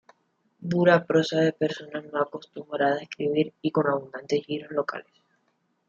Dura 0.73 1.05
prosa 1.05 1.37
de 1.41 1.53
persona 1.53 2.01
no 2.01 2.17
acostumbrada 2.23 2.95
a 2.95 3.03
escribir 3.03 3.53
y 3.61 3.69
con 3.69 3.85
abundantes 3.85 4.43
giros 4.47 4.71
locales. 4.71 5.13